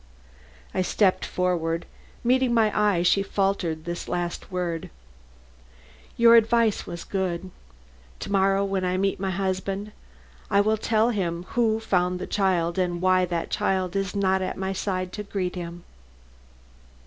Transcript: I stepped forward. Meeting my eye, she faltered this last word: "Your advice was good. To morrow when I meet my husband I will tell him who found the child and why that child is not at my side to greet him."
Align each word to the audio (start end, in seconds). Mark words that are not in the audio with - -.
I 0.73 0.81
stepped 0.81 1.23
forward. 1.23 1.85
Meeting 2.23 2.55
my 2.55 2.75
eye, 2.75 3.03
she 3.03 3.21
faltered 3.21 3.85
this 3.85 4.07
last 4.09 4.51
word: 4.51 4.89
"Your 6.17 6.35
advice 6.37 6.87
was 6.87 7.03
good. 7.03 7.51
To 8.21 8.31
morrow 8.31 8.65
when 8.65 8.83
I 8.83 8.97
meet 8.97 9.19
my 9.19 9.29
husband 9.29 9.91
I 10.49 10.59
will 10.59 10.77
tell 10.77 11.11
him 11.11 11.43
who 11.49 11.79
found 11.79 12.17
the 12.17 12.25
child 12.25 12.79
and 12.79 12.99
why 12.99 13.25
that 13.25 13.51
child 13.51 13.95
is 13.95 14.15
not 14.15 14.41
at 14.41 14.57
my 14.57 14.73
side 14.73 15.13
to 15.13 15.21
greet 15.23 15.53
him." 15.53 15.83